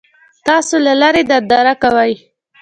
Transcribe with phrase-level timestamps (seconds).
[0.47, 2.13] تاسو له لرې ننداره کوئ.